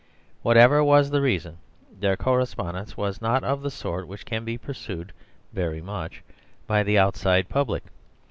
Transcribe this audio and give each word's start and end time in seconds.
Whatever 0.41 0.83
was 0.83 1.11
the 1.11 1.21
reason, 1.21 1.59
their 1.99 2.17
correspondence 2.17 2.97
was 2.97 3.21
not 3.21 3.43
of 3.43 3.61
the 3.61 3.69
sort 3.69 4.07
which 4.07 4.25
can 4.25 4.43
be 4.43 4.57
pursued 4.57 5.13
very 5.53 5.79
much 5.79 6.23
by 6.65 6.81
the 6.81 6.97
outside 6.97 7.47
public. 7.47 7.83